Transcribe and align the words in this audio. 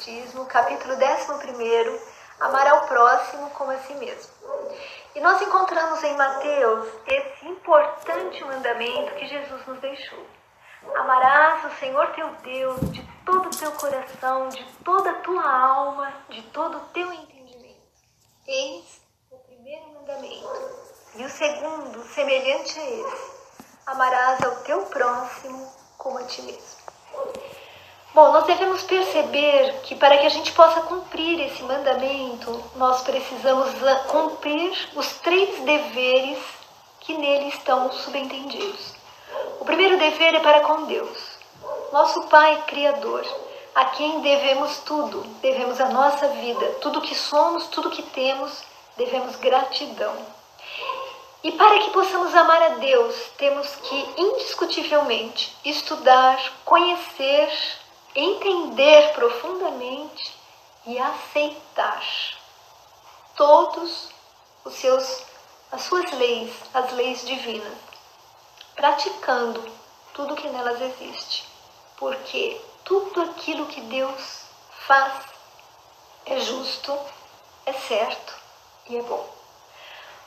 Espiritismo, 0.00 0.46
capítulo 0.46 0.94
11, 0.94 2.00
Amar 2.40 2.66
ao 2.68 2.86
próximo 2.86 3.50
como 3.50 3.70
a 3.70 3.76
si 3.80 3.92
mesmo. 3.96 4.32
E 5.14 5.20
nós 5.20 5.42
encontramos 5.42 6.02
em 6.02 6.16
Mateus 6.16 6.88
esse 7.06 7.46
importante 7.46 8.42
mandamento 8.42 9.14
que 9.16 9.26
Jesus 9.26 9.66
nos 9.66 9.78
deixou. 9.80 10.26
Amarás 10.96 11.66
o 11.66 11.76
Senhor 11.78 12.06
teu 12.14 12.28
Deus 12.36 12.80
de 12.92 13.06
todo 13.26 13.46
o 13.46 13.50
teu 13.50 13.72
coração, 13.72 14.48
de 14.48 14.64
toda 14.82 15.10
a 15.10 15.20
tua 15.20 15.44
alma, 15.44 16.10
de 16.30 16.42
todo 16.44 16.78
o 16.78 16.86
teu 16.92 17.12
entendimento. 17.12 17.82
Eis 18.46 19.02
o 19.30 19.36
primeiro 19.40 19.86
mandamento. 19.92 20.48
E 21.16 21.24
o 21.26 21.28
segundo, 21.28 22.02
semelhante 22.04 22.80
a 22.80 22.90
esse: 22.90 23.32
amarás 23.84 24.42
ao 24.42 24.56
teu 24.62 24.86
próximo 24.86 25.70
como 25.98 26.16
a 26.16 26.24
ti 26.24 26.40
mesmo. 26.40 26.69
Bom, 28.12 28.32
nós 28.32 28.44
devemos 28.44 28.82
perceber 28.82 29.82
que 29.84 29.94
para 29.94 30.18
que 30.18 30.26
a 30.26 30.30
gente 30.30 30.50
possa 30.50 30.80
cumprir 30.80 31.38
esse 31.46 31.62
mandamento, 31.62 32.60
nós 32.74 33.02
precisamos 33.02 33.70
cumprir 34.08 34.90
os 34.96 35.06
três 35.18 35.60
deveres 35.60 36.38
que 36.98 37.16
nele 37.16 37.50
estão 37.50 37.92
subentendidos. 37.92 38.94
O 39.60 39.64
primeiro 39.64 39.96
dever 39.96 40.34
é 40.34 40.40
para 40.40 40.60
com 40.62 40.86
Deus, 40.86 41.38
nosso 41.92 42.22
Pai 42.24 42.64
Criador, 42.66 43.24
a 43.76 43.84
quem 43.84 44.20
devemos 44.20 44.78
tudo, 44.78 45.22
devemos 45.40 45.80
a 45.80 45.88
nossa 45.90 46.26
vida, 46.28 46.66
tudo 46.80 47.00
que 47.00 47.14
somos, 47.14 47.68
tudo 47.68 47.90
que 47.90 48.02
temos, 48.02 48.64
devemos 48.96 49.36
gratidão. 49.36 50.16
E 51.44 51.52
para 51.52 51.78
que 51.78 51.90
possamos 51.90 52.34
amar 52.34 52.60
a 52.60 52.68
Deus, 52.70 53.14
temos 53.38 53.68
que 53.68 54.14
indiscutivelmente 54.18 55.56
estudar, 55.64 56.38
conhecer, 56.64 57.48
entender 58.14 59.12
profundamente 59.12 60.34
e 60.86 60.98
aceitar 60.98 62.02
todos 63.36 64.10
os 64.64 64.74
seus 64.74 65.30
as 65.72 65.82
suas 65.82 66.10
leis, 66.12 66.52
as 66.74 66.90
leis 66.92 67.24
divinas, 67.24 67.78
praticando 68.74 69.62
tudo 70.12 70.34
que 70.34 70.48
nelas 70.48 70.80
existe. 70.80 71.48
Porque 71.96 72.60
tudo 72.84 73.22
aquilo 73.22 73.66
que 73.66 73.80
Deus 73.82 74.40
faz 74.86 75.12
é 76.26 76.40
justo, 76.40 76.98
é 77.66 77.72
certo 77.72 78.34
e 78.88 78.96
é 78.96 79.02
bom. 79.02 79.28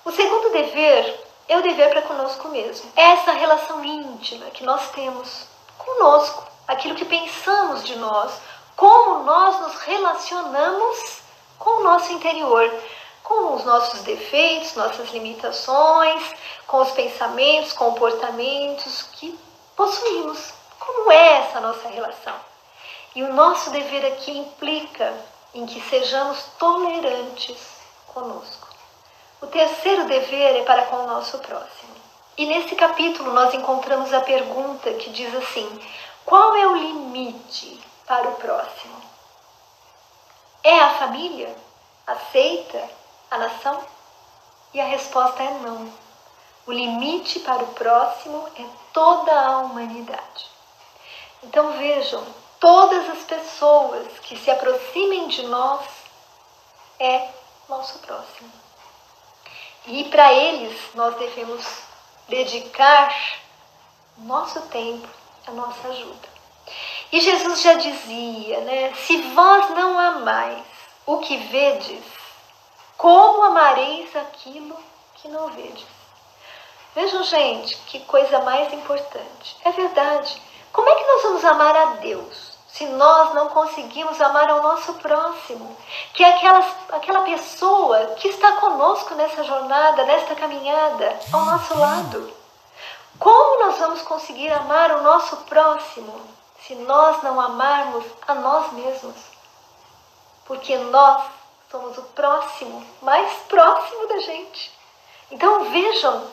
O 0.06 0.12
segundo 0.12 0.52
dever 0.52 1.28
é 1.48 1.58
o 1.58 1.62
dever 1.62 1.90
para 1.90 2.04
conosco 2.04 2.48
mesmo. 2.48 2.90
É 2.96 3.02
essa 3.12 3.34
relação 3.34 3.84
íntima 3.84 4.50
que 4.52 4.64
nós 4.64 4.92
temos 4.92 5.46
conosco, 5.78 6.46
aquilo 6.68 6.96
que 6.96 7.06
pensamos 7.06 7.84
de 7.84 7.96
nós, 7.96 8.32
como 8.76 9.24
nós 9.24 9.60
nos 9.62 9.76
relacionamos 9.82 11.22
com 11.60 11.82
o 11.82 11.84
nosso 11.84 12.12
interior, 12.12 12.72
com 13.24 13.56
os 13.56 13.64
nossos 13.64 14.02
defeitos, 14.02 14.76
nossas 14.76 15.12
limitações, 15.12 16.22
com 16.68 16.82
os 16.82 16.92
pensamentos, 16.92 17.74
comportamentos 17.74 19.04
que 19.14 19.38
possuímos. 19.76 20.54
Como 20.80 21.12
é 21.12 21.40
essa 21.40 21.62
nossa 21.62 21.88
relação? 21.88 22.36
E 23.16 23.24
o 23.24 23.34
nosso 23.34 23.70
dever 23.70 24.06
aqui 24.06 24.38
implica 24.38 25.14
em 25.54 25.66
que 25.66 25.80
sejamos 25.82 26.44
tolerantes 26.58 27.58
conosco. 28.08 28.68
O 29.42 29.48
terceiro 29.48 30.06
dever 30.06 30.58
é 30.58 30.64
para 30.64 30.84
com 30.84 30.98
o 30.98 31.08
nosso 31.08 31.38
próximo. 31.40 31.94
E 32.38 32.46
nesse 32.46 32.76
capítulo 32.76 33.32
nós 33.32 33.54
encontramos 33.54 34.12
a 34.14 34.22
pergunta 34.22 34.92
que 34.94 35.12
diz 35.12 35.34
assim: 35.36 35.70
qual 36.26 36.56
é 36.56 36.68
o 36.68 36.76
limite 36.76 37.80
para 38.06 38.30
o 38.30 38.36
próximo? 38.36 39.02
É 40.64 40.80
a 40.80 40.94
família? 40.96 41.56
Aceita 42.08 42.90
a 43.30 43.38
nação? 43.38 43.84
E 44.74 44.80
a 44.80 44.86
resposta 44.86 45.44
é 45.44 45.52
não. 45.60 45.92
O 46.66 46.72
limite 46.72 47.40
para 47.42 47.64
o 47.64 47.74
próximo 47.74 48.48
é 48.58 48.66
toda 48.94 49.32
a 49.32 49.58
humanidade. 49.60 50.50
Então 51.44 51.74
vejam, 51.74 52.26
todas 52.60 53.10
as 53.10 53.24
pessoas 53.26 54.08
que 54.20 54.38
se 54.38 54.50
aproximem 54.50 55.28
de 55.28 55.44
nós 55.48 55.86
é 57.00 57.30
nosso 57.68 58.00
próximo. 58.00 58.50
E 59.86 60.06
para 60.06 60.32
eles 60.32 60.80
nós 60.96 61.16
devemos 61.18 61.66
dedicar 62.30 63.14
nosso 64.18 64.62
tempo, 64.68 65.08
a 65.48 65.52
nossa 65.52 65.88
ajuda. 65.88 66.34
E 67.12 67.20
Jesus 67.22 67.62
já 67.62 67.74
dizia, 67.76 68.62
né? 68.62 68.94
Se 68.96 69.18
vós 69.34 69.70
não 69.72 70.00
amais 70.00 70.64
o 71.06 71.18
que 71.18 71.38
vedes, 71.38 72.04
como 72.98 73.44
amareis 73.44 74.16
aquilo 74.16 74.78
que 75.16 75.28
não 75.28 75.50
vedes? 75.50 75.86
Vejam, 76.96 77.24
gente, 77.24 77.76
que 77.88 78.00
coisa 78.02 78.40
mais 78.42 78.72
importante. 78.72 79.58
É 79.64 79.72
verdade. 79.72 80.42
Como 80.72 80.90
é 80.90 80.96
que 80.96 81.06
nós 81.06 81.24
vamos 81.24 81.46
amar 81.46 81.76
a 81.76 81.86
Deus 81.96 82.54
se 82.68 82.88
nós 82.88 83.36
não 83.36 83.50
conseguimos 83.50 84.20
amar 84.20 84.50
ao 84.50 84.64
nosso 84.64 84.96
próximo, 84.96 85.78
que 86.12 86.24
é 86.24 86.30
aquela, 86.30 86.66
aquela 86.94 87.22
pessoa 87.22 88.16
que 88.16 88.28
está 88.28 88.54
conosco 88.54 89.14
nessa 89.14 89.44
jornada, 89.44 90.04
nesta 90.06 90.34
caminhada, 90.34 91.20
ao 91.32 91.46
nosso 91.46 91.78
lado. 91.78 92.34
Como 93.24 93.64
nós 93.64 93.78
vamos 93.78 94.02
conseguir 94.02 94.52
amar 94.52 94.92
o 94.98 95.02
nosso 95.02 95.38
próximo 95.46 96.14
se 96.60 96.76
nós 96.76 97.24
não 97.24 97.40
amarmos 97.40 98.04
a 98.28 98.36
nós 98.36 98.74
mesmos? 98.74 99.16
Porque 100.46 100.78
nós 100.78 101.24
somos 101.72 101.98
o 101.98 102.02
próximo, 102.02 102.86
mais 103.02 103.32
próximo 103.48 104.08
da 104.08 104.20
gente. 104.20 104.74
Então 105.32 105.72
vejam 105.72 106.28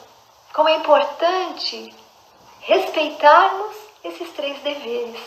como 0.53 0.69
é 0.69 0.75
importante 0.75 1.95
respeitarmos 2.59 3.77
esses 4.03 4.29
três 4.33 4.61
deveres. 4.61 5.21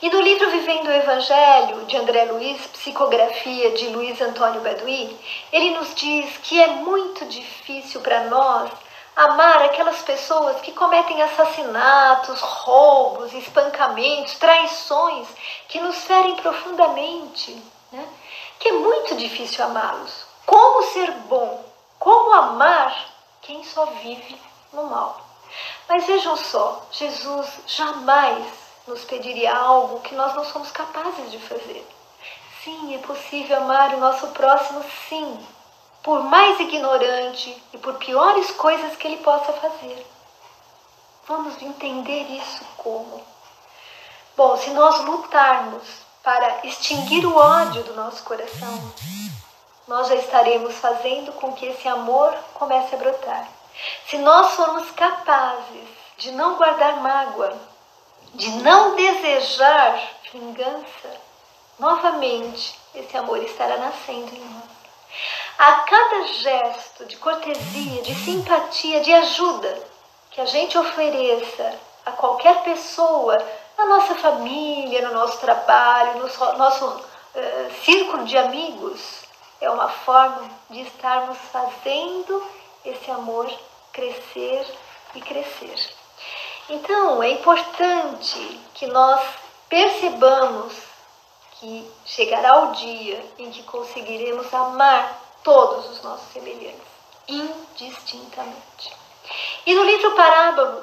E 0.00 0.08
no 0.08 0.20
livro 0.20 0.50
Vivendo 0.50 0.86
o 0.86 0.92
Evangelho, 0.92 1.84
de 1.86 1.96
André 1.96 2.26
Luiz, 2.26 2.64
psicografia 2.68 3.72
de 3.72 3.88
Luiz 3.88 4.20
Antônio 4.20 4.60
Badui, 4.60 5.18
ele 5.52 5.70
nos 5.70 5.92
diz 5.96 6.38
que 6.44 6.62
é 6.62 6.68
muito 6.68 7.24
difícil 7.24 8.00
para 8.02 8.28
nós 8.28 8.85
amar 9.16 9.62
aquelas 9.62 10.02
pessoas 10.02 10.60
que 10.60 10.72
cometem 10.72 11.22
assassinatos, 11.22 12.38
roubos, 12.40 13.32
espancamentos, 13.32 14.34
traições, 14.34 15.26
que 15.68 15.80
nos 15.80 15.96
ferem 16.04 16.36
profundamente, 16.36 17.52
né? 17.90 18.06
que 18.60 18.68
é 18.68 18.72
muito 18.72 19.16
difícil 19.16 19.64
amá-los. 19.64 20.26
Como 20.44 20.82
ser 20.92 21.10
bom? 21.28 21.64
Como 21.98 22.32
amar 22.34 22.94
quem 23.40 23.64
só 23.64 23.86
vive 23.86 24.38
no 24.72 24.84
mal? 24.84 25.18
Mas 25.88 26.06
vejam 26.06 26.36
só, 26.36 26.82
Jesus 26.92 27.60
jamais 27.66 28.44
nos 28.86 29.02
pediria 29.04 29.56
algo 29.56 30.00
que 30.00 30.14
nós 30.14 30.34
não 30.34 30.44
somos 30.44 30.70
capazes 30.70 31.30
de 31.30 31.38
fazer. 31.38 31.86
Sim, 32.62 32.94
é 32.94 32.98
possível 32.98 33.56
amar 33.56 33.94
o 33.94 34.00
nosso 34.00 34.26
próximo, 34.28 34.84
sim, 35.08 35.38
por 36.06 36.22
mais 36.22 36.60
ignorante 36.60 37.60
e 37.72 37.78
por 37.78 37.94
piores 37.94 38.52
coisas 38.52 38.94
que 38.94 39.08
ele 39.08 39.16
possa 39.16 39.52
fazer. 39.54 40.06
Vamos 41.26 41.60
entender 41.60 42.30
isso 42.30 42.64
como? 42.76 43.20
Bom, 44.36 44.56
se 44.56 44.70
nós 44.70 45.04
lutarmos 45.04 45.82
para 46.22 46.64
extinguir 46.64 47.26
o 47.26 47.36
ódio 47.36 47.82
do 47.82 47.94
nosso 47.94 48.22
coração, 48.22 48.94
nós 49.88 50.06
já 50.06 50.14
estaremos 50.14 50.76
fazendo 50.76 51.32
com 51.32 51.52
que 51.54 51.66
esse 51.66 51.88
amor 51.88 52.32
comece 52.54 52.94
a 52.94 52.98
brotar. 52.98 53.48
Se 54.08 54.16
nós 54.18 54.52
formos 54.52 54.88
capazes 54.92 55.88
de 56.18 56.30
não 56.30 56.54
guardar 56.54 57.00
mágoa, 57.00 57.52
de 58.32 58.48
não 58.62 58.94
desejar 58.94 60.00
vingança, 60.32 61.20
novamente 61.80 62.78
esse 62.94 63.16
amor 63.16 63.42
estará 63.42 63.76
nascendo 63.78 64.32
em 64.32 64.38
nós. 64.38 64.65
A 65.58 65.72
cada 65.72 66.26
gesto 66.26 67.06
de 67.06 67.16
cortesia, 67.16 68.02
de 68.02 68.14
simpatia, 68.14 69.00
de 69.00 69.10
ajuda 69.10 69.86
que 70.30 70.40
a 70.42 70.44
gente 70.44 70.76
ofereça 70.76 71.80
a 72.04 72.12
qualquer 72.12 72.62
pessoa, 72.62 73.42
na 73.78 73.86
nossa 73.86 74.14
família, 74.16 75.08
no 75.08 75.14
nosso 75.14 75.38
trabalho, 75.38 76.18
no 76.18 76.58
nosso 76.58 76.84
uh, 76.86 77.84
círculo 77.84 78.24
de 78.26 78.36
amigos, 78.36 79.22
é 79.58 79.70
uma 79.70 79.88
forma 79.88 80.46
de 80.68 80.82
estarmos 80.82 81.38
fazendo 81.50 82.46
esse 82.84 83.10
amor 83.10 83.50
crescer 83.94 84.66
e 85.14 85.22
crescer. 85.22 85.90
Então, 86.68 87.22
é 87.22 87.30
importante 87.30 88.60
que 88.74 88.86
nós 88.88 89.20
percebamos 89.70 90.74
que 91.52 91.90
chegará 92.04 92.64
o 92.64 92.72
dia 92.72 93.24
em 93.38 93.50
que 93.50 93.62
conseguiremos 93.62 94.52
amar 94.52 95.25
todos 95.46 95.88
os 95.90 96.02
nossos 96.02 96.32
semelhantes. 96.32 96.96
indistintamente. 97.28 98.92
E 99.64 99.74
no 99.74 99.84
livro 99.84 100.14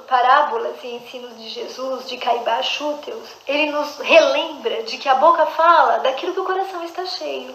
Parábolas 0.07 0.75
e 0.83 0.95
Ensinos 0.95 1.37
de 1.37 1.49
Jesus, 1.49 2.07
de 2.07 2.17
Caibá 2.17 2.61
Chúteus, 2.61 3.29
ele 3.45 3.71
nos 3.71 3.97
relembra 3.97 4.83
de 4.83 4.97
que 4.97 5.09
a 5.09 5.15
boca 5.15 5.45
fala 5.47 5.99
daquilo 5.99 6.33
que 6.33 6.39
o 6.39 6.45
coração 6.45 6.81
está 6.83 7.05
cheio. 7.05 7.53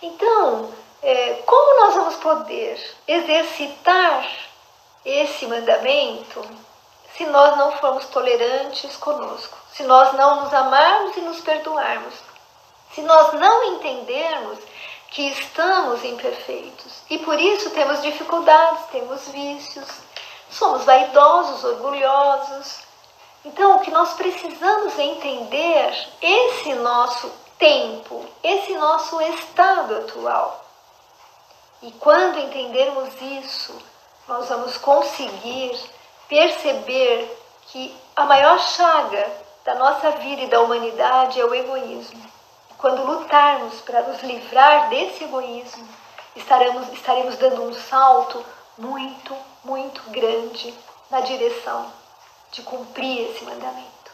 Então, 0.00 0.72
é, 1.02 1.42
como 1.46 1.80
nós 1.82 1.94
vamos 1.94 2.16
poder 2.16 2.96
exercitar 3.06 4.26
esse 5.04 5.46
mandamento 5.46 6.42
se 7.16 7.26
nós 7.26 7.56
não 7.58 7.72
formos 7.72 8.06
tolerantes 8.06 8.96
conosco, 8.96 9.58
se 9.72 9.82
nós 9.82 10.14
não 10.14 10.42
nos 10.42 10.54
amarmos 10.54 11.16
e 11.16 11.20
nos 11.20 11.40
perdoarmos, 11.40 12.14
se 12.94 13.02
nós 13.02 13.32
não 13.34 13.74
entendermos 13.74 14.58
que 15.14 15.28
estamos 15.28 16.04
imperfeitos 16.04 17.04
e 17.08 17.18
por 17.18 17.40
isso 17.40 17.70
temos 17.70 18.02
dificuldades, 18.02 18.86
temos 18.90 19.28
vícios, 19.28 19.88
somos 20.50 20.84
vaidosos, 20.84 21.62
orgulhosos. 21.62 22.80
Então, 23.44 23.76
o 23.76 23.80
que 23.80 23.92
nós 23.92 24.14
precisamos 24.14 24.98
entender 24.98 26.08
esse 26.20 26.74
nosso 26.74 27.30
tempo, 27.56 28.26
esse 28.42 28.74
nosso 28.74 29.20
estado 29.20 29.98
atual. 29.98 30.64
E 31.80 31.92
quando 31.92 32.40
entendermos 32.40 33.14
isso, 33.20 33.72
nós 34.26 34.48
vamos 34.48 34.76
conseguir 34.78 35.78
perceber 36.28 37.40
que 37.68 37.96
a 38.16 38.24
maior 38.24 38.58
chaga 38.58 39.30
da 39.64 39.76
nossa 39.76 40.10
vida 40.10 40.42
e 40.42 40.48
da 40.48 40.60
humanidade 40.60 41.40
é 41.40 41.44
o 41.44 41.54
egoísmo. 41.54 42.34
Quando 42.78 43.04
lutarmos 43.04 43.80
para 43.80 44.02
nos 44.02 44.22
livrar 44.22 44.88
desse 44.88 45.24
egoísmo, 45.24 45.86
estaremos, 46.36 46.92
estaremos 46.92 47.36
dando 47.36 47.62
um 47.62 47.72
salto 47.72 48.44
muito, 48.76 49.34
muito 49.64 50.02
grande 50.10 50.74
na 51.10 51.20
direção 51.20 51.92
de 52.50 52.62
cumprir 52.62 53.30
esse 53.30 53.44
mandamento. 53.44 54.12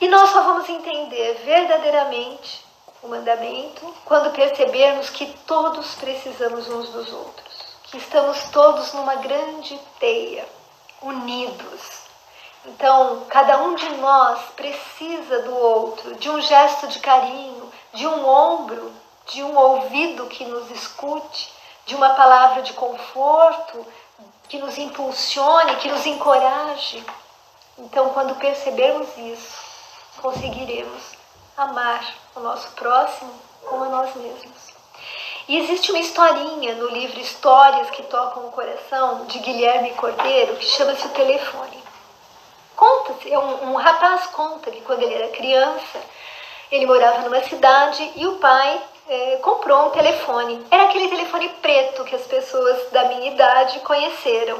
E 0.00 0.08
nós 0.08 0.30
só 0.30 0.42
vamos 0.42 0.68
entender 0.68 1.42
verdadeiramente 1.44 2.64
o 3.02 3.08
mandamento 3.08 3.94
quando 4.04 4.32
percebermos 4.32 5.10
que 5.10 5.26
todos 5.46 5.94
precisamos 5.94 6.68
uns 6.68 6.88
dos 6.90 7.12
outros, 7.12 7.54
que 7.84 7.98
estamos 7.98 8.44
todos 8.50 8.92
numa 8.92 9.16
grande 9.16 9.78
teia, 9.98 10.46
unidos. 11.02 12.07
Então, 12.64 13.24
cada 13.28 13.62
um 13.62 13.74
de 13.74 13.88
nós 13.96 14.40
precisa 14.56 15.42
do 15.42 15.56
outro, 15.56 16.14
de 16.16 16.28
um 16.28 16.40
gesto 16.40 16.88
de 16.88 16.98
carinho, 16.98 17.72
de 17.92 18.06
um 18.06 18.28
ombro, 18.28 18.92
de 19.26 19.42
um 19.42 19.56
ouvido 19.56 20.26
que 20.26 20.44
nos 20.44 20.70
escute, 20.70 21.52
de 21.86 21.94
uma 21.94 22.10
palavra 22.10 22.62
de 22.62 22.72
conforto, 22.72 23.86
que 24.48 24.58
nos 24.58 24.76
impulsione, 24.78 25.76
que 25.76 25.88
nos 25.88 26.04
encoraje. 26.06 27.04
Então, 27.78 28.10
quando 28.10 28.34
percebermos 28.36 29.08
isso, 29.16 29.56
conseguiremos 30.20 31.16
amar 31.56 32.04
o 32.34 32.40
nosso 32.40 32.70
próximo 32.72 33.32
como 33.64 33.84
a 33.84 33.88
nós 33.88 34.14
mesmos. 34.14 34.68
E 35.48 35.56
existe 35.58 35.90
uma 35.90 36.00
historinha 36.00 36.74
no 36.74 36.88
livro 36.88 37.18
Histórias 37.20 37.88
que 37.90 38.02
Tocam 38.02 38.48
o 38.48 38.52
Coração, 38.52 39.24
de 39.26 39.38
Guilherme 39.38 39.94
Cordeiro, 39.94 40.56
que 40.56 40.66
chama-se 40.66 41.06
O 41.06 41.10
Telefone. 41.10 41.77
Conta-se, 42.88 43.30
é 43.30 43.38
um, 43.38 43.72
um 43.72 43.74
rapaz 43.76 44.26
conta 44.28 44.70
que 44.70 44.80
quando 44.80 45.02
ele 45.02 45.12
era 45.14 45.28
criança, 45.28 46.00
ele 46.72 46.86
morava 46.86 47.20
numa 47.20 47.42
cidade 47.42 48.12
e 48.16 48.26
o 48.26 48.36
pai 48.36 48.80
é, 49.06 49.36
comprou 49.42 49.88
um 49.88 49.90
telefone. 49.90 50.64
Era 50.70 50.84
aquele 50.84 51.08
telefone 51.08 51.50
preto 51.60 52.04
que 52.04 52.16
as 52.16 52.26
pessoas 52.26 52.90
da 52.90 53.04
minha 53.04 53.30
idade 53.30 53.78
conheceram. 53.80 54.58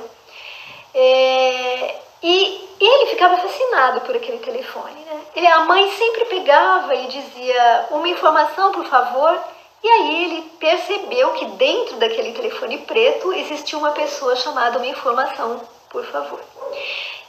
É, 0.94 1.96
e, 2.22 2.68
e, 2.78 2.84
ele 2.84 3.10
ficava 3.10 3.38
fascinado 3.38 4.02
por 4.02 4.14
aquele 4.14 4.38
telefone. 4.38 5.00
Né? 5.06 5.20
Ele, 5.34 5.46
a 5.46 5.60
mãe 5.60 5.90
sempre 5.92 6.26
pegava 6.26 6.94
e 6.94 7.06
dizia 7.06 7.86
uma 7.92 8.08
informação, 8.08 8.72
por 8.72 8.84
favor. 8.84 9.38
E 9.82 9.88
aí 9.88 10.24
ele 10.24 10.42
percebeu 10.60 11.32
que 11.32 11.46
dentro 11.46 11.96
daquele 11.96 12.32
telefone 12.32 12.78
preto 12.78 13.32
existia 13.32 13.78
uma 13.78 13.92
pessoa 13.92 14.36
chamada 14.36 14.76
uma 14.76 14.86
informação, 14.86 15.62
por 15.88 16.04
favor. 16.04 16.40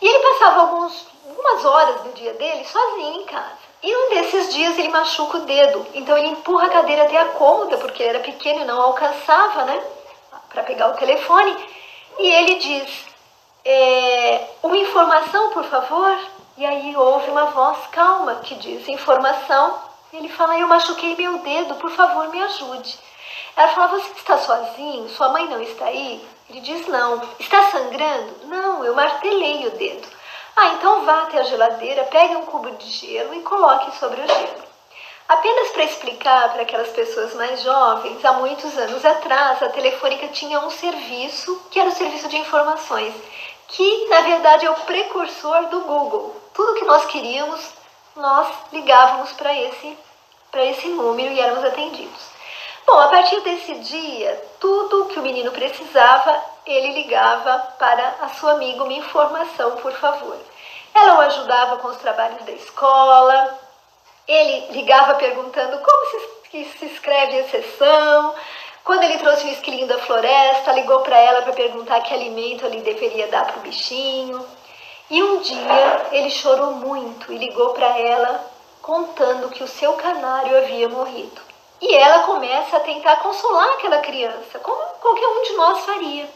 E 0.02 0.08
ele 0.08 0.20
passava 0.20 0.62
alguns, 0.62 1.08
algumas 1.28 1.66
horas 1.66 2.02
do 2.02 2.14
dia 2.14 2.34
dele 2.34 2.66
sozinho 2.66 3.22
em 3.22 3.26
casa. 3.26 3.70
E 3.82 3.96
um 3.96 4.10
desses 4.10 4.54
dias 4.54 4.78
ele 4.78 4.90
machuca 4.90 5.38
o 5.38 5.46
dedo. 5.46 5.86
Então 5.94 6.18
ele 6.18 6.28
empurra 6.28 6.68
a 6.68 6.70
cadeira 6.70 7.04
até 7.04 7.18
a 7.18 7.26
cômoda, 7.26 7.78
porque 7.78 8.04
ele 8.04 8.10
era 8.10 8.20
pequeno 8.20 8.62
e 8.62 8.66
não 8.66 8.82
alcançava, 8.82 9.64
né? 9.64 9.82
Para 10.50 10.64
pegar 10.64 10.90
o 10.90 10.98
telefone. 10.98 11.56
E 12.18 12.28
ele 12.28 12.56
diz: 12.56 13.06
é, 13.64 14.48
Uma 14.62 14.78
informação, 14.78 15.52
por 15.52 15.64
favor? 15.66 16.18
E 16.58 16.66
aí 16.66 16.96
ouve 16.96 17.32
uma 17.32 17.46
voz 17.46 17.78
calma 17.92 18.36
que 18.44 18.56
diz: 18.56 18.88
Informação. 18.88 19.80
Ele 20.12 20.28
fala: 20.28 20.58
Eu 20.58 20.68
machuquei 20.68 21.16
meu 21.16 21.38
dedo, 21.38 21.76
por 21.76 21.92
favor, 21.92 22.28
me 22.30 22.42
ajude. 22.42 23.00
Ela 23.60 23.68
fala: 23.68 24.00
Você 24.00 24.14
está 24.14 24.38
sozinho? 24.38 25.10
Sua 25.10 25.28
mãe 25.34 25.46
não 25.50 25.62
está 25.62 25.84
aí? 25.84 26.26
Ele 26.50 26.62
diz: 26.62 26.88
Não. 26.88 27.22
Está 27.38 27.70
sangrando? 27.70 28.46
Não, 28.46 28.86
eu 28.86 28.96
martelei 28.96 29.68
o 29.68 29.72
dedo. 29.72 30.08
Ah, 30.56 30.70
então 30.76 31.04
vá 31.04 31.24
até 31.24 31.40
a 31.40 31.44
geladeira, 31.44 32.06
pegue 32.06 32.38
um 32.38 32.46
cubo 32.46 32.72
de 32.72 32.90
gelo 32.90 33.34
e 33.34 33.42
coloque 33.42 33.98
sobre 33.98 34.22
o 34.22 34.28
gelo. 34.28 34.64
Apenas 35.28 35.72
para 35.72 35.84
explicar 35.84 36.54
para 36.54 36.62
aquelas 36.62 36.88
pessoas 36.92 37.34
mais 37.34 37.62
jovens, 37.62 38.24
há 38.24 38.32
muitos 38.32 38.78
anos 38.78 39.04
atrás, 39.04 39.62
a 39.62 39.68
Telefônica 39.68 40.30
tinha 40.30 40.62
um 40.62 40.70
serviço 40.70 41.62
que 41.70 41.82
era 41.82 41.90
o 41.90 41.94
serviço 41.94 42.30
de 42.30 42.38
informações, 42.38 43.14
que 43.68 44.08
na 44.08 44.22
verdade 44.22 44.68
é 44.68 44.72
o 44.72 44.86
precursor 44.86 45.66
do 45.66 45.82
Google. 45.82 46.34
Tudo 46.54 46.80
que 46.80 46.86
nós 46.86 47.06
queríamos, 47.08 47.74
nós 48.16 48.48
ligávamos 48.72 49.34
para 49.34 49.54
esse, 49.54 49.98
para 50.50 50.64
esse 50.64 50.88
número 50.88 51.34
e 51.34 51.42
éramos 51.42 51.66
atendidos. 51.66 52.29
Bom, 52.92 53.02
a 53.02 53.08
partir 53.08 53.40
desse 53.42 53.76
dia, 53.76 54.50
tudo 54.60 55.06
que 55.06 55.20
o 55.20 55.22
menino 55.22 55.52
precisava, 55.52 56.44
ele 56.66 56.94
ligava 56.94 57.60
para 57.78 58.16
a 58.20 58.30
sua 58.30 58.54
amiga 58.54 58.84
uma 58.84 58.94
informação, 58.94 59.76
por 59.76 59.94
favor. 59.94 60.36
Ela 60.96 61.20
o 61.20 61.22
ajudava 61.22 61.78
com 61.78 61.90
os 61.90 61.98
trabalhos 61.98 62.44
da 62.44 62.52
escola, 62.52 63.60
ele 64.28 64.72
ligava 64.72 65.14
perguntando 65.14 65.78
como 65.78 66.06
se, 66.50 66.64
se 66.80 66.86
escreve 66.88 67.42
a 67.42 67.50
sessão. 67.50 68.34
Quando 68.84 69.04
ele 69.04 69.20
trouxe 69.20 69.46
o 69.46 69.52
esquilinho 69.52 69.88
da 69.88 70.00
floresta, 70.00 70.72
ligou 70.72 71.02
para 71.02 71.20
ela 71.20 71.44
para 71.44 71.54
perguntar 71.54 72.02
que 72.02 72.12
alimento 72.12 72.66
ele 72.66 72.82
deveria 72.82 73.28
dar 73.28 73.46
para 73.46 73.58
o 73.58 73.62
bichinho. 73.62 74.44
E 75.12 75.22
um 75.22 75.42
dia 75.42 76.08
ele 76.12 76.32
chorou 76.32 76.72
muito 76.72 77.32
e 77.32 77.38
ligou 77.38 77.70
para 77.70 78.00
ela 78.00 78.44
contando 78.82 79.50
que 79.50 79.64
o 79.64 79.68
seu 79.68 79.94
canário 79.94 80.58
havia 80.58 80.90
morrido. 80.90 81.49
E 81.82 81.96
ela 81.96 82.24
começa 82.24 82.78
a 82.78 82.82
tentar 82.82 83.18
consolar 83.18 83.70
aquela 83.72 84.00
criança, 84.00 84.60
como 84.60 84.82
qualquer 85.00 85.28
um 85.28 85.44
de 85.44 85.54
nós 85.54 85.86
faria. 85.86 86.30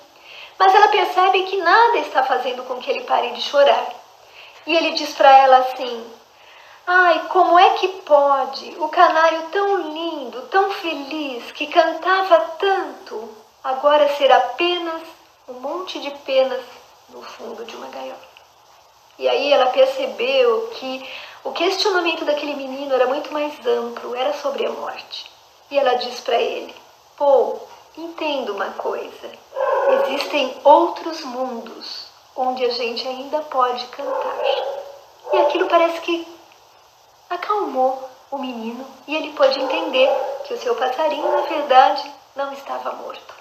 Mas 0.57 0.73
ela 0.73 0.87
percebe 0.87 1.43
que 1.43 1.57
nada 1.57 1.97
está 1.97 2.23
fazendo 2.23 2.63
com 2.63 2.79
que 2.79 2.89
ele 2.89 3.03
pare 3.03 3.31
de 3.31 3.41
chorar. 3.41 3.87
E 4.65 4.75
ele 4.75 4.91
diz 4.91 5.13
para 5.13 5.29
ela 5.37 5.57
assim: 5.57 6.05
Ai, 6.87 7.27
como 7.27 7.59
é 7.59 7.71
que 7.71 7.87
pode 7.87 8.75
o 8.77 8.87
canário 8.87 9.43
tão 9.51 9.77
lindo, 9.77 10.43
tão 10.43 10.71
feliz, 10.71 11.51
que 11.51 11.67
cantava 11.67 12.39
tanto, 12.57 13.29
agora 13.63 14.15
ser 14.15 14.31
apenas 14.31 15.01
um 15.47 15.55
monte 15.55 15.99
de 15.99 16.11
penas 16.11 16.63
no 17.09 17.21
fundo 17.21 17.65
de 17.65 17.75
uma 17.75 17.87
gaiola? 17.87 18.33
E 19.19 19.27
aí 19.27 19.51
ela 19.51 19.67
percebeu 19.67 20.69
que 20.75 21.09
o 21.43 21.51
questionamento 21.51 22.23
daquele 22.23 22.55
menino 22.55 22.93
era 22.93 23.07
muito 23.07 23.31
mais 23.33 23.53
amplo, 23.65 24.15
era 24.15 24.33
sobre 24.33 24.65
a 24.65 24.71
morte. 24.71 25.32
E 25.73 25.77
ela 25.79 25.95
diz 25.95 26.19
para 26.19 26.39
ele: 26.39 26.75
Pô, 27.17 27.57
entenda 27.97 28.51
uma 28.51 28.73
coisa. 28.73 29.31
Existem 30.03 30.55
outros 30.63 31.21
mundos 31.21 32.05
onde 32.35 32.63
a 32.63 32.69
gente 32.69 33.07
ainda 33.07 33.39
pode 33.39 33.83
cantar. 33.87 34.37
E 35.33 35.37
aquilo 35.37 35.67
parece 35.67 35.99
que 36.01 36.27
acalmou 37.27 38.07
o 38.29 38.37
menino 38.37 38.85
e 39.07 39.15
ele 39.15 39.33
pôde 39.33 39.59
entender 39.59 40.09
que 40.45 40.53
o 40.53 40.59
seu 40.59 40.75
passarinho, 40.75 41.31
na 41.31 41.41
verdade, 41.41 42.13
não 42.35 42.53
estava 42.53 42.91
morto. 42.91 43.32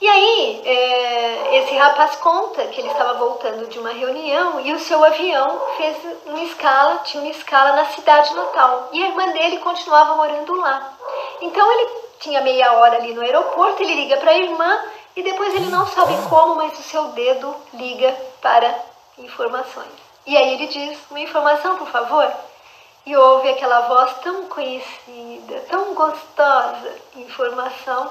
E 0.00 0.08
aí, 0.08 0.62
é, 0.64 1.58
esse 1.58 1.76
rapaz 1.76 2.16
conta 2.16 2.66
que 2.68 2.80
ele 2.80 2.88
estava 2.90 3.14
voltando 3.14 3.68
de 3.68 3.78
uma 3.78 3.90
reunião 3.90 4.58
e 4.60 4.72
o 4.72 4.78
seu 4.78 5.04
avião 5.04 5.60
fez 5.76 5.96
uma 6.24 6.40
escala, 6.40 7.00
tinha 7.04 7.22
uma 7.22 7.30
escala 7.30 7.76
na 7.76 7.84
cidade 7.84 8.34
natal. 8.34 8.88
E 8.92 9.02
a 9.02 9.08
irmã 9.08 9.28
dele 9.28 9.58
continuava 9.58 10.16
morando 10.16 10.54
lá. 10.54 10.94
Então 11.42 11.70
ele 11.72 11.90
tinha 12.18 12.40
meia 12.40 12.72
hora 12.72 12.96
ali 12.96 13.12
no 13.12 13.20
aeroporto, 13.20 13.82
ele 13.82 13.94
liga 13.94 14.16
para 14.16 14.30
a 14.30 14.38
irmã 14.38 14.84
e 15.14 15.22
depois 15.22 15.54
ele 15.54 15.66
não 15.66 15.86
sabe 15.86 16.14
como, 16.30 16.54
mas 16.54 16.78
o 16.78 16.82
seu 16.82 17.08
dedo 17.08 17.54
liga 17.74 18.16
para 18.40 18.74
informações. 19.18 19.92
E 20.26 20.34
aí 20.34 20.54
ele 20.54 20.66
diz: 20.66 20.98
Uma 21.10 21.20
informação, 21.20 21.76
por 21.76 21.88
favor? 21.88 22.30
E 23.04 23.16
ouve 23.16 23.50
aquela 23.50 23.80
voz 23.80 24.14
tão 24.22 24.46
conhecida, 24.46 25.60
tão 25.68 25.94
gostosa, 25.94 26.94
informação. 27.16 28.10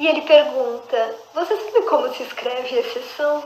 E 0.00 0.08
ele 0.08 0.22
pergunta: 0.22 1.14
Você 1.34 1.54
sabe 1.54 1.82
como 1.82 2.12
se 2.14 2.22
escreve 2.22 2.78
exceção? 2.78 3.44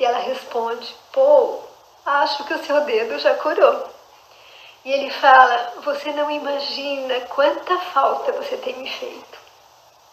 E 0.00 0.06
ela 0.06 0.20
responde: 0.20 0.96
Pô, 1.12 1.60
acho 2.06 2.44
que 2.44 2.54
o 2.54 2.64
seu 2.64 2.80
dedo 2.80 3.18
já 3.18 3.34
curou. 3.34 3.86
E 4.86 4.90
ele 4.90 5.10
fala: 5.10 5.74
Você 5.84 6.12
não 6.12 6.30
imagina 6.30 7.20
quanta 7.26 7.78
falta 7.92 8.32
você 8.32 8.56
tem 8.56 8.74
me 8.76 8.88
feito. 8.88 9.38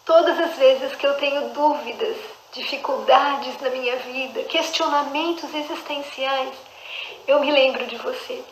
Todas 0.04 0.38
as 0.38 0.54
vezes 0.56 0.94
que 0.96 1.06
eu 1.06 1.14
tenho 1.14 1.48
dúvidas, 1.54 2.18
dificuldades 2.52 3.58
na 3.62 3.70
minha 3.70 3.96
vida, 3.96 4.42
questionamentos 4.42 5.48
existenciais, 5.54 6.54
eu 7.26 7.40
me 7.40 7.50
lembro 7.50 7.86
de 7.86 7.96
você. 7.96 8.44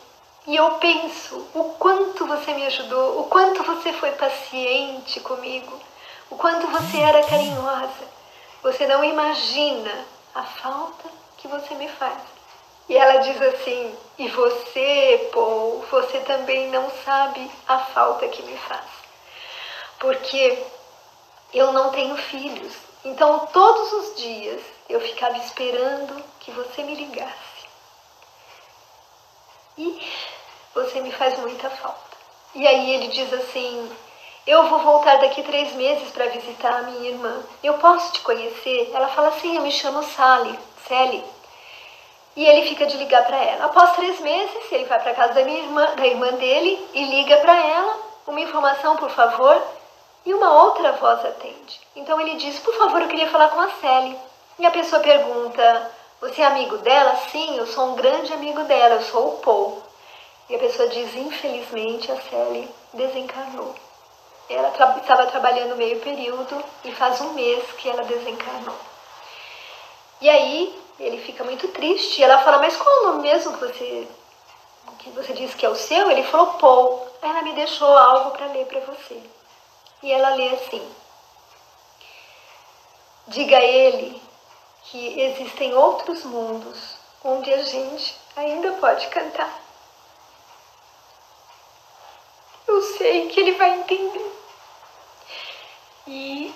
E 0.47 0.55
eu 0.55 0.71
penso 0.79 1.47
o 1.53 1.75
quanto 1.77 2.25
você 2.25 2.55
me 2.55 2.65
ajudou, 2.65 3.19
o 3.19 3.25
quanto 3.25 3.61
você 3.61 3.93
foi 3.93 4.11
paciente 4.13 5.19
comigo, 5.19 5.79
o 6.33 6.37
quanto 6.37 6.65
você 6.67 6.99
era 6.99 7.23
carinhosa. 7.23 8.11
Você 8.63 8.87
não 8.87 9.03
imagina 9.03 10.05
a 10.33 10.41
falta 10.41 11.07
que 11.37 11.47
você 11.47 11.75
me 11.75 11.87
faz. 11.87 12.19
E 12.89 12.97
ela 12.97 13.17
diz 13.21 13.39
assim: 13.39 13.95
E 14.17 14.27
você, 14.29 15.29
Paul, 15.31 15.85
você 15.91 16.19
também 16.21 16.69
não 16.69 16.89
sabe 17.05 17.49
a 17.67 17.77
falta 17.77 18.27
que 18.27 18.41
me 18.41 18.57
faz. 18.57 18.85
Porque 19.99 20.57
eu 21.53 21.71
não 21.71 21.91
tenho 21.91 22.17
filhos. 22.17 22.73
Então, 23.05 23.45
todos 23.47 23.93
os 23.93 24.15
dias 24.15 24.61
eu 24.89 24.99
ficava 25.01 25.37
esperando 25.37 26.23
que 26.39 26.49
você 26.51 26.81
me 26.81 26.95
ligasse. 26.95 27.67
E 29.77 30.01
você 30.73 30.99
me 30.99 31.11
faz 31.11 31.37
muita 31.39 31.69
falta. 31.69 32.17
E 32.55 32.67
aí 32.67 32.91
ele 32.91 33.09
diz 33.09 33.31
assim: 33.33 33.95
Eu 34.45 34.67
vou 34.67 34.79
voltar 34.79 35.19
daqui 35.19 35.41
três 35.41 35.73
meses 35.73 36.11
para 36.11 36.25
visitar 36.25 36.73
a 36.73 36.81
minha 36.81 37.11
irmã. 37.11 37.41
Eu 37.63 37.75
posso 37.75 38.11
te 38.11 38.19
conhecer? 38.19 38.91
Ela 38.93 39.07
fala 39.07 39.29
assim: 39.29 39.55
Eu 39.55 39.61
me 39.61 39.71
chamo 39.71 40.03
Sally, 40.03 40.59
Sally. 40.85 41.23
E 42.35 42.45
ele 42.45 42.67
fica 42.67 42.85
de 42.85 42.97
ligar 42.97 43.23
para 43.25 43.37
ela. 43.37 43.65
Após 43.65 43.95
três 43.95 44.19
meses, 44.19 44.69
ele 44.69 44.83
vai 44.83 44.99
para 44.99 45.13
casa 45.13 45.33
da 45.35 45.45
minha 45.45 45.59
irmã, 45.59 45.85
da 45.95 46.05
irmã 46.05 46.33
dele, 46.33 46.85
e 46.93 47.05
liga 47.05 47.37
para 47.37 47.55
ela: 47.55 47.97
Uma 48.27 48.41
informação, 48.41 48.97
por 48.97 49.09
favor. 49.11 49.63
E 50.25 50.33
uma 50.33 50.63
outra 50.63 50.91
voz 50.91 51.25
atende. 51.25 51.79
Então 51.95 52.19
ele 52.19 52.35
diz: 52.35 52.59
Por 52.59 52.73
favor, 52.73 53.01
eu 53.01 53.07
queria 53.07 53.29
falar 53.29 53.47
com 53.47 53.61
a 53.61 53.69
Sally. 53.69 54.17
E 54.59 54.65
a 54.65 54.71
pessoa 54.71 55.01
pergunta: 55.01 55.91
Você 56.19 56.41
é 56.41 56.45
amigo 56.45 56.79
dela? 56.79 57.15
Sim, 57.31 57.55
eu 57.55 57.65
sou 57.65 57.91
um 57.91 57.95
grande 57.95 58.33
amigo 58.33 58.61
dela, 58.63 58.95
eu 58.95 59.03
sou 59.03 59.35
o 59.35 59.37
Paul. 59.37 59.81
E 60.49 60.55
a 60.57 60.59
pessoa 60.59 60.89
diz: 60.89 61.15
Infelizmente, 61.15 62.11
a 62.11 62.17
Sally 62.29 62.69
desencarnou. 62.93 63.73
Ela 64.49 64.69
estava 64.69 65.27
trabalhando 65.27 65.75
meio 65.75 65.99
período 66.01 66.63
e 66.83 66.91
faz 66.91 67.21
um 67.21 67.33
mês 67.33 67.63
que 67.73 67.89
ela 67.89 68.03
desencarnou. 68.03 68.75
E 70.19 70.29
aí 70.29 70.83
ele 70.99 71.17
fica 71.17 71.43
muito 71.43 71.67
triste. 71.69 72.19
E 72.19 72.23
ela 72.23 72.39
fala: 72.43 72.59
Mas 72.59 72.75
qual 72.75 72.95
é 72.95 72.99
o 72.99 73.03
nome 73.07 73.23
mesmo 73.23 73.53
que 73.53 73.59
você, 73.59 74.07
que 74.99 75.09
você 75.11 75.33
disse 75.33 75.55
que 75.55 75.65
é 75.65 75.69
o 75.69 75.75
seu? 75.75 76.11
Ele 76.11 76.23
falou: 76.23 76.53
Paul. 76.53 77.13
Ela 77.21 77.41
me 77.41 77.53
deixou 77.53 77.97
algo 77.97 78.31
para 78.31 78.47
ler 78.47 78.65
para 78.65 78.81
você. 78.81 79.17
E 80.01 80.11
ela 80.11 80.35
lê 80.35 80.49
assim: 80.49 80.95
Diga 83.27 83.57
a 83.57 83.63
ele 83.63 84.21
que 84.83 85.21
existem 85.21 85.73
outros 85.73 86.25
mundos 86.25 86.97
onde 87.23 87.53
a 87.53 87.63
gente 87.63 88.15
ainda 88.35 88.73
pode 88.73 89.07
cantar. 89.07 89.61
Eu 92.67 92.81
sei 93.03 93.27
que 93.27 93.37
ele 93.37 93.51
vai 93.55 93.69
entender. 93.79 94.33
E, 96.07 96.55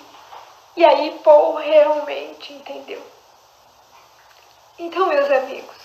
e 0.76 0.82
aí 0.82 1.20
Paul 1.22 1.56
realmente 1.56 2.54
entendeu. 2.54 3.02
Então, 4.78 5.08
meus 5.08 5.30
amigos, 5.30 5.76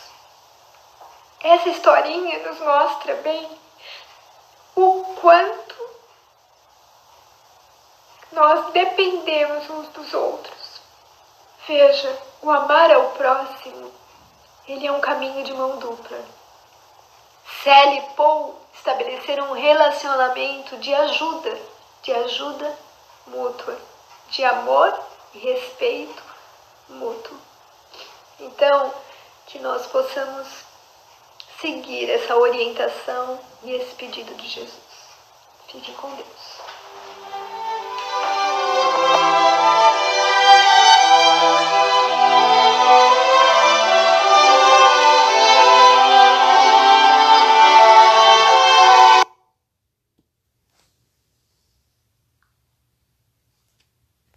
essa 1.41 1.67
historinha 1.67 2.47
nos 2.47 2.59
mostra 2.59 3.15
bem 3.15 3.49
o 4.77 5.03
quanto 5.19 5.89
nós 8.31 8.71
dependemos 8.71 9.69
uns 9.69 9.89
dos 9.89 10.13
outros. 10.13 10.81
Veja, 11.67 12.17
o 12.41 12.49
amar 12.49 12.89
ao 12.89 13.09
próximo, 13.11 13.91
ele 14.65 14.87
é 14.87 14.91
um 14.93 15.01
caminho 15.01 15.43
de 15.43 15.53
mão 15.53 15.77
dupla. 15.77 16.42
Sally 17.63 17.97
e 17.97 18.01
Paul 18.15 18.55
estabeleceram 18.73 19.51
um 19.51 19.53
relacionamento 19.53 20.75
de 20.77 20.93
ajuda, 20.93 21.57
de 22.01 22.11
ajuda 22.11 22.77
mútua, 23.27 23.77
de 24.29 24.43
amor 24.43 24.99
e 25.33 25.39
respeito 25.39 26.21
mútuo. 26.89 27.37
Então, 28.39 28.93
que 29.47 29.59
nós 29.59 29.87
possamos 29.87 30.47
seguir 31.61 32.09
essa 32.09 32.35
orientação 32.35 33.39
e 33.63 33.71
esse 33.71 33.95
pedido 33.95 34.35
de 34.35 34.47
Jesus. 34.47 34.83
Fique 35.69 35.93
com 35.93 36.13
Deus. 36.15 36.72